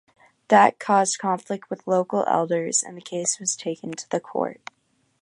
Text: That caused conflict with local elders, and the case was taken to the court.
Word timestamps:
That 0.47 0.79
caused 0.79 1.19
conflict 1.19 1.69
with 1.69 1.85
local 1.85 2.25
elders, 2.27 2.81
and 2.81 2.97
the 2.97 3.01
case 3.03 3.39
was 3.39 3.55
taken 3.55 3.91
to 3.91 4.09
the 4.09 4.19
court. 4.19 4.59